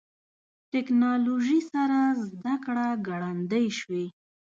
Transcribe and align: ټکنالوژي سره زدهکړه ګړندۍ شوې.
ټکنالوژي 0.71 1.59
سره 1.71 1.99
زدهکړه 2.27 2.87
ګړندۍ 3.07 3.67
شوې. 3.79 4.05